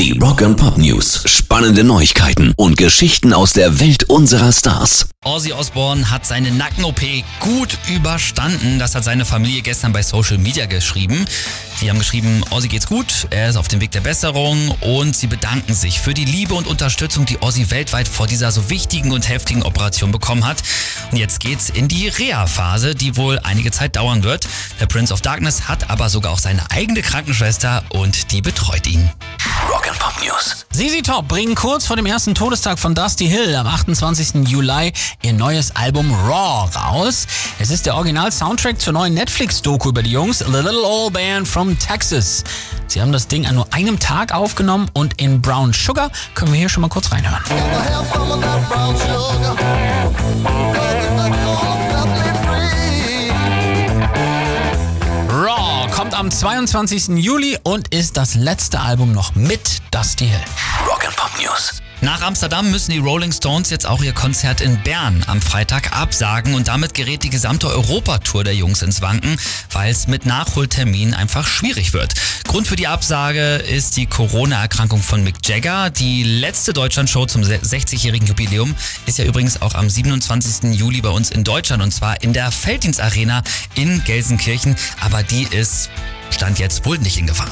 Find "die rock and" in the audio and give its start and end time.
0.00-0.56